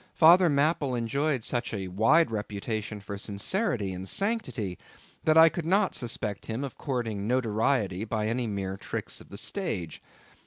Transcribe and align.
Father 0.15 0.49
Mapple 0.49 0.95
enjoyed 0.97 1.43
such 1.43 1.75
a 1.75 1.87
wide 1.87 2.31
reputation 2.31 3.01
for 3.01 3.19
sincerity 3.19 3.93
and 3.93 4.09
sanctity, 4.09 4.79
that 5.25 5.37
I 5.37 5.47
could 5.47 5.63
not 5.63 5.93
suspect 5.93 6.47
him 6.47 6.63
of 6.63 6.75
courting 6.75 7.27
notoriety 7.27 8.03
by 8.03 8.25
any 8.27 8.47
mere 8.47 8.77
tricks 8.77 9.21
of 9.21 9.29
the 9.29 9.37
stage. 9.37 10.01